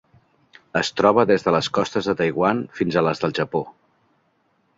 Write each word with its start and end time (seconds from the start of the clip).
Es 0.79 0.89
troba 1.01 1.25
des 1.31 1.45
de 1.47 1.53
les 1.55 1.69
costes 1.79 2.09
de 2.11 2.15
Taiwan 2.23 2.65
fins 2.79 2.99
a 2.99 3.05
les 3.11 3.23
del 3.27 3.37
Japó. 3.43 3.63